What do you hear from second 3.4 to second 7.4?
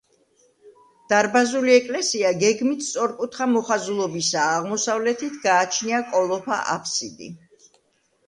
მოხაზულობისაა, აღმოსავლეთით გააჩნია კოლოფა აბსიდი.